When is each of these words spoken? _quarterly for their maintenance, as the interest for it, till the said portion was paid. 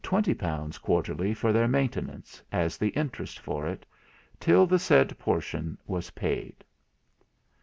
_quarterly 0.81 1.31
for 1.31 1.53
their 1.53 1.67
maintenance, 1.67 2.41
as 2.51 2.75
the 2.75 2.87
interest 2.97 3.37
for 3.37 3.67
it, 3.67 3.85
till 4.39 4.65
the 4.65 4.79
said 4.79 5.15
portion 5.19 5.77
was 5.85 6.09
paid. 6.09 6.63